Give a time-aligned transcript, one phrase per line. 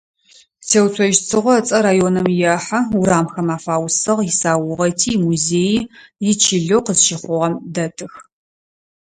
[0.69, 5.81] Теуцожь Цыгъо ыцӀэ районым ехьы, урамхэм афаусыгъ, исаугъэти, имузеий
[6.29, 8.13] ичылэу къызщыхъугъэм дэтых.